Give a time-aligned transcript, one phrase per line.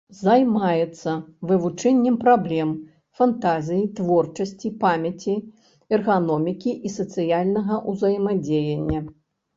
[0.17, 1.11] Займаецца
[1.49, 2.69] вывучэннем праблем
[3.19, 5.35] фантазіі, творчасці, памяці,
[5.99, 9.09] эрганомікі і сацыяльнага ўзаемадзеяння.